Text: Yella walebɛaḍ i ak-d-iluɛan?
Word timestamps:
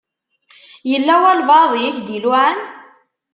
Yella 0.89 1.13
walebɛaḍ 1.23 1.71
i 1.75 1.79
ak-d-iluɛan? 1.89 2.57